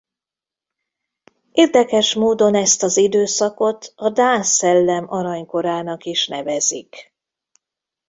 [1.51, 7.13] Érdekes módon ezt az időszakot a dán szellem aranykorának is nevezik.